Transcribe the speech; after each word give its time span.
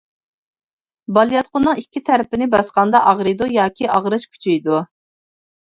بالىياتقۇنىڭ 1.17 1.81
ئىككى 1.83 2.03
تەرىپىنى 2.09 2.49
باسقاندا 2.57 3.05
ئاغرىيدۇ 3.13 3.53
ياكى 3.61 3.95
ئاغرىش 3.95 4.31
كۈچىيىدۇ. 4.35 4.85